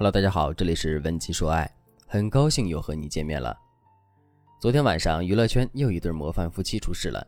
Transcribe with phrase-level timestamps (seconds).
[0.00, 1.68] Hello，大家好，这里是文姬说爱，
[2.06, 3.58] 很高兴又和你见面了。
[4.60, 7.26] 昨天晚上，娱乐圈又一对模范夫妻出事了。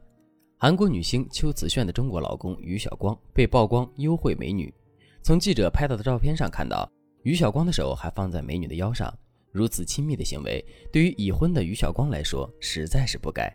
[0.56, 4.72] 韩国女星邱子炫的中国老公于晓光被曝光幽会美女。
[5.20, 6.88] 从记者拍到的照片上看到，
[7.24, 9.12] 于晓光的手还放在美女的腰上，
[9.50, 13.52] 如此亲密的行为，对于已婚的于晓光来说实在是不该。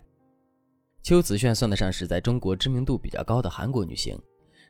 [1.04, 4.20] 邱子炫算得上是在中国知名度比较高的韩国女星，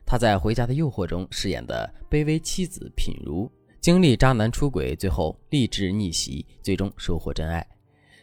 [0.06, 3.50] 她在《回家的诱惑》中饰演的卑微妻子品如。
[3.86, 7.64] 经历渣男出轨，最后励志逆袭，最终收获真爱，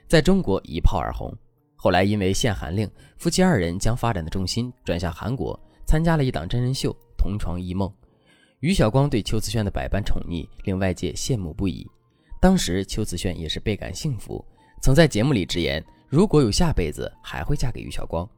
[0.10, 1.34] 在中国一炮而红。
[1.78, 7.88] 后来因为限韩令，夫妻二人将发展的重心转向韩国，参加了一档真人秀《同床异梦》。
[8.60, 11.90] 于晓光对邱子炫的百般宠溺，令外界羡慕不已。
[12.42, 14.44] 当时邱子炫也是倍感幸福，
[14.82, 18.30] 曾在节目里直言，如果有下辈子，还会嫁给于晓光。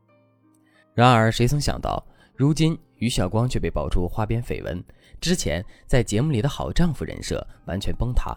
[0.93, 2.77] 然而，谁曾想到，如今。
[2.97, 4.83] 于晓光却被爆出花边绯闻，
[5.19, 8.35] 之前在节目里的好丈夫人设完全崩塌。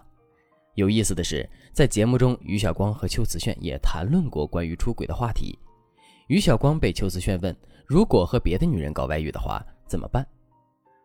[0.74, 5.58] 有意思的是，在节目中，于晓光和邱子炫也谈论过关于出轨的话题。
[6.28, 10.26] 于晓光被邱子炫问：“如果和别的女人搞外遇的话，怎么办？”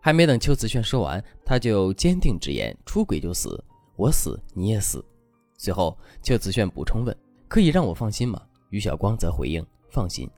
[0.01, 3.63] 还没等邱子炫说完，他就坚定直言：“出轨就死，
[3.95, 5.03] 我死你也死。”
[5.57, 10.29] 随后，邱子炫补充问：“可以让我放心吗？”于晓光则回应：“放心。”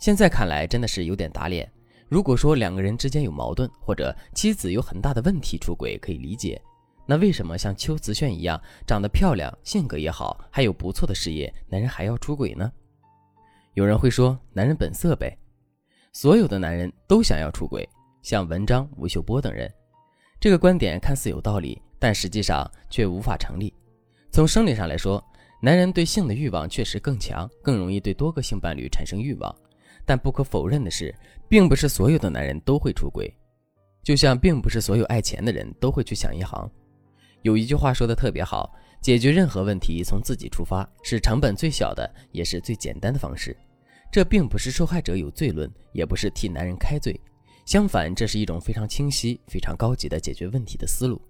[0.00, 1.70] 现在看来，真的是有点打脸。
[2.08, 6.60] 如果说两个人之间有矛盾，或者妻子有很大的问题出轨，可以理解。
[7.06, 12.70] 那为什么像邱瓷炫一样长得漂亮、性格也好，还有不错的事业，男人还要出轨呢？
[13.74, 15.36] 有人会说，男人本色呗。
[16.12, 17.88] 所有的男人都想要出轨，
[18.22, 19.72] 像文章、吴秀波等人。
[20.38, 23.72] 这个观点看似有道理，但实际上却无法成立。
[24.30, 25.22] 从生理上来说，
[25.62, 29.54] 男人对性的欲望确实更强，更容易对多个性伴侣产生欲望。
[30.04, 31.14] 但不可否认的是，
[31.48, 33.32] 并不是所有的男人都会出轨，
[34.02, 36.70] 就像并不是所有爱钱的人都会去抢银行。
[37.42, 43.56] 有一句话说的特别好，解决任何问题从自己出发是成本最小的，也是最简单的方式。
[44.12, 47.18] 这并不是受害者有罪论，也不是替男人开罪，
[47.64, 51.20] 相反，这是一种非常清晰、非常高级的解决问题的思路。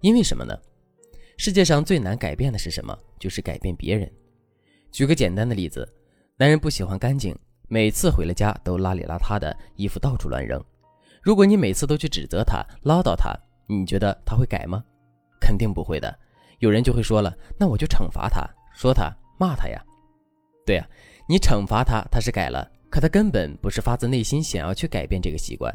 [0.00, 0.56] 因为什么呢？
[1.36, 2.96] 世界上最难改变的是什么？
[3.18, 4.10] 就是改变别人。
[4.92, 5.86] 举个简单的例子，
[6.36, 7.36] 男人不喜欢干净。
[7.72, 10.60] 每次回了家都邋里邋遢的衣服到处乱扔，
[11.22, 13.32] 如果你每次都去指责他、唠叨他，
[13.68, 14.82] 你觉得他会改吗？
[15.40, 16.12] 肯定不会的。
[16.58, 18.44] 有人就会说了，那我就惩罚他，
[18.74, 19.08] 说他、
[19.38, 19.80] 骂他呀。
[20.66, 20.88] 对呀，
[21.28, 25.72] 你惩罚他，他是改了，可他根本不是发自内心想要去改变这个习惯，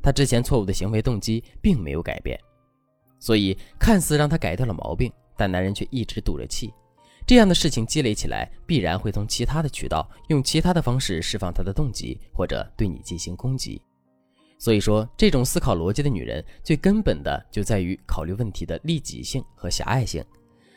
[0.00, 2.38] 他之前错误的行为动机并没有改变，
[3.18, 6.72] 所以看似让他改掉了毛病，但男人却一直堵着气。
[7.26, 13.80] 这样的事情积累起来，必然会从其他的渠道用其他的方式释放他的动机，或者对你进行攻击。
[14.58, 20.24] 所以说，这种思考逻辑的女人，最根本的就在于考虑问题的利己性和狭隘性。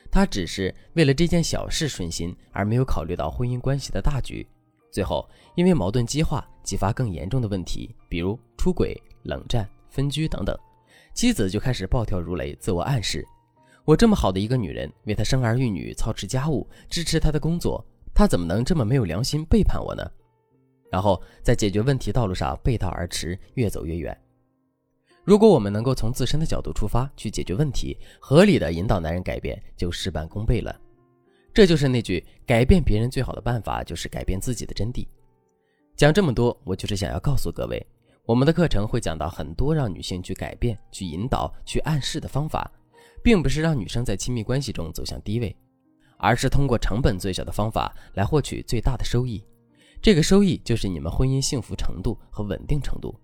[0.10, 4.48] 她只是为了这件小事顺心，而没有考虑到婚姻关系的大局。
[4.92, 10.58] 最后，因为矛盾激化，激发更严重的问题，比如出轨、冷战、分居等等，
[11.14, 13.28] 妻子就开始暴跳如雷，自我暗示。
[13.85, 17.85] 我这么好的一个女人，为他生儿育女、操持家务、支持他的工作，
[18.16, 20.03] 他怎么能这么没有良心背叛我呢？
[20.91, 24.19] 然后在解决问题道路上背道而驰，越走越远。
[25.23, 30.75] 如果我们能够从自身的角度出发去解决问题，合理的引导男人改变，就事半功倍了。
[31.53, 35.07] 这就是那句“改变别人最好的办法就是改变自己”的真谛。
[35.96, 37.85] 讲这么多，我就是想要告诉各位，
[38.25, 42.72] 我们的课程会讲到很多让女性去改变、去引导、去暗示的方法。
[43.25, 45.58] 并不是让女生在亲密关系中走向低位，
[46.19, 49.44] 而是通过成本最小的方法来获取最大的收益。
[50.00, 53.19] 这个收益就是你们婚姻幸福程度和稳定程度。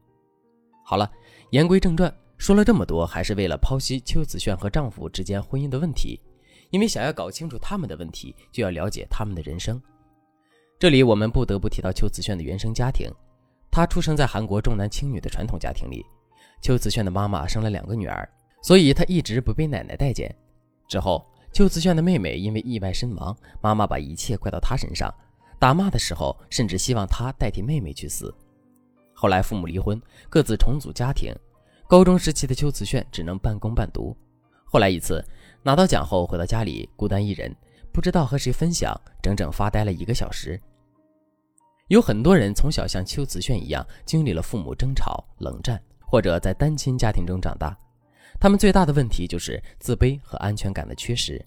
[0.84, 1.08] 好了，
[1.52, 6.20] 言归正传，说了这么多，还是为了剖析邱子炫和丈夫之间婚姻的问题。
[6.72, 9.80] 因为想要搞清楚他们的问题，就要了解他们的人生。
[10.80, 13.08] 这里我们不得不提到邱子炫的原生家庭。
[13.70, 16.04] 他出生在韩国重男轻女的传统家庭里，
[16.60, 18.28] 邱子炫的妈妈生了两个女儿。
[18.62, 20.34] 所以他一直不被奶奶待见。
[20.88, 25.14] 之后，邱子炫的妹妹因为意外身亡，妈妈把一切怪到他身上，
[25.60, 28.34] 打骂的时候甚至希望他代替妹妹去死。
[29.14, 31.34] 后来父母离婚，各自重组家庭。
[31.88, 34.16] 高中时期的邱子炫只能半工半读。
[34.64, 35.22] 后来一次
[35.62, 37.54] 拿到奖后回到家里，孤单一人，
[37.92, 40.60] 不知道和谁分享，整整发呆了一个小时。
[41.90, 47.78] 有很多人从小像邱子炫一样，经历了父母争吵、冷战，或者在单亲家庭中长大。
[48.42, 51.40] 他们最大的问题就是自卑和安全感的缺失，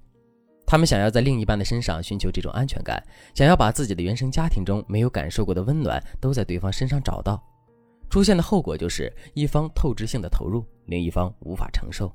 [0.65, 3.05] 他们想要在另一半的身上寻求这种安全感，
[3.35, 7.43] 想要把自己的原生家庭中没有感受过的温暖都在对方身上找到，
[8.09, 12.15] 出现的后果就是一方透支性的投入，另一方无法承受。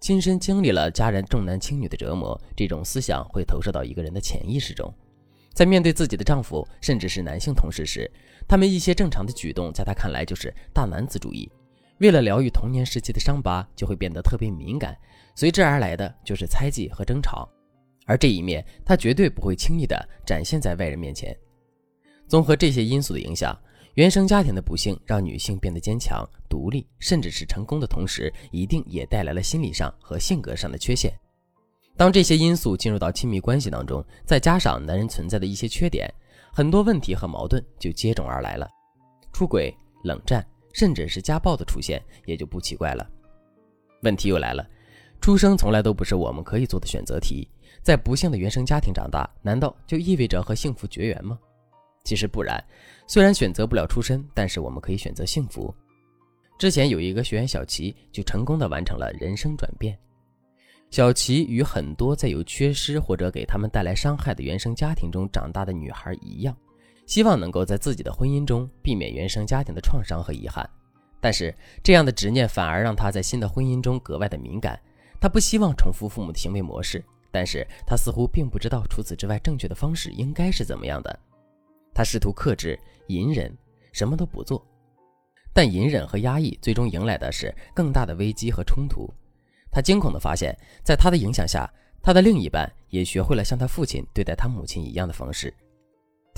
[0.00, 4.90] 亲身经历了家人重男轻女的折磨，这种思想会投射到一个人的潜意识中。
[5.52, 8.10] 在面对自己的丈夫，甚至是男性同事时，
[8.48, 11.50] 他们一些正常的举动，在他看来就是大男子主义。
[11.98, 14.96] 为了疗愈童年时期的伤疤，就会变得特别敏感，
[15.34, 17.48] 随之而来的就是猜忌和争吵。
[18.06, 21.36] 而这一面，他绝对不会轻易的展现在外人面前。
[22.26, 23.58] 综合这些因素的影响，
[23.94, 31.12] 原生家庭的不幸让女性变得坚强、独立，甚至是成功的同时，一定也带来了心理上和性格上的缺陷。
[31.96, 36.08] 当这些因素进入到亲密关系当中，再加上男人存在的一些缺点，
[36.52, 38.70] 很多问题和矛盾就接踵而来了。
[39.32, 43.08] 出轨、冷战，甚至是家暴的出现，也就不奇怪了。
[44.02, 44.68] 问题又来了，
[45.20, 47.48] 出生从来都不是我们可以做的选择题，
[47.82, 51.38] 在不幸的原生家庭长大，难道就意味着和幸福绝缘吗？
[52.04, 52.62] 其实不然，
[53.06, 55.74] 虽然选择不了出身，但是我们可以选择幸福。
[56.58, 59.98] 之前有一个学员小齐，就成功的完成了人生转变。
[60.90, 66.56] 小琪与很多在有缺失或者给他们带来伤害的原生家庭中长大的女孩一样，
[67.08, 70.68] 希望能够在自己的婚姻中避免原生家庭的创伤和遗憾。
[71.20, 71.52] 但是
[71.82, 74.78] 这样的执念反而让他在新的婚姻中格外的敏感。
[75.18, 77.02] 他不希望重复父母的行为模式，
[77.32, 81.18] 但是他似乎并不知道除此之外正确的方式应该是怎么样的。
[81.94, 82.78] 他试图克制、
[83.08, 83.52] 隐忍，
[83.90, 84.64] 什么都不做，
[85.52, 89.12] 但隐忍和压抑最终迎来的是更大的危机和冲突。
[89.72, 91.68] 他惊恐地发现，在他的影响下，
[92.02, 95.52] 他的另一半也学会了像他父亲对待他母亲一样的方式。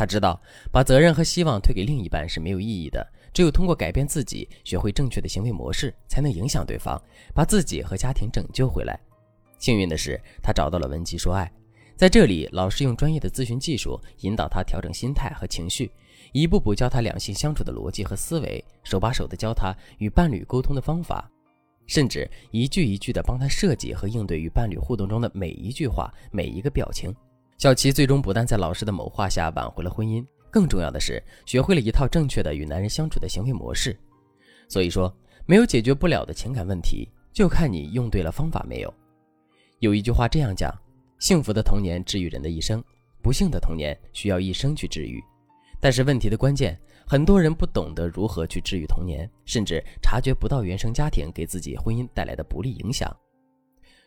[0.01, 0.41] 他知道，
[0.73, 6.99] 把责任和希望推给另一半是没有意义的，只有通过改变自己，学会正确的行为模式，才能影响对方，
[7.35, 8.99] 把自己和家庭拯救回来。
[9.59, 11.53] 幸运的是，他找到了文姬说爱，
[11.97, 15.93] 在这里，老师用专业的咨询技术引导他调整心态和情绪，
[16.33, 21.31] 一步步教他两性相处的逻辑和思维，手把手的教他与伴侣沟通的方法。
[21.87, 27.15] 甚至一句一句的帮他设计和应对与伴侣互动中的每一句话、每一个表情。
[27.61, 33.95] 小琪最终不但在老师的谋划下挽回了婚姻，更重要的是学会了一套正确的与男人相处的行为模式。
[34.67, 35.15] 所以说，
[35.45, 38.91] 没有解决不了的情感问题，就看你用对了方法没有。
[39.81, 40.75] 有一句话这样讲：
[41.19, 42.83] 幸福的童年治愈人的一生，
[43.21, 45.23] 不幸的童年需要一生去治愈。
[45.79, 46.81] 但是问题的关键。
[47.07, 53.15] 很多人不懂得如何去治愈童年，甚至察觉不到原生家庭给自己婚姻带来的不利影响。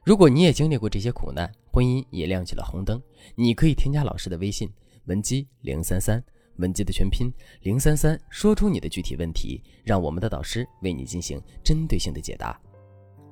[0.04, 3.02] 如果你也经历过这些苦难，婚姻也亮起了红灯，
[3.36, 4.70] 你可以添加老师的微信
[5.06, 6.22] 文姬零三三，
[6.58, 12.60] 文姬的全拼零三三，说出你的具体问题，让我们的导师为你进行针对性的解答。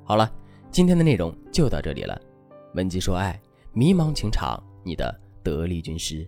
[0.06, 0.34] 好了，
[0.72, 2.20] 今天的内容就到这里了。
[2.74, 3.38] 文姬说爱，
[3.74, 5.14] 迷茫情场，你的
[5.44, 6.26] 得力军师。